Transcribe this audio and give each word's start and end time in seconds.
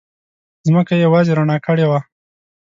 ځمکه 0.67 0.93
یې 0.97 1.03
یوازې 1.05 1.31
رڼا 1.37 1.57
کړې 1.65 1.85
وه. 1.89 1.99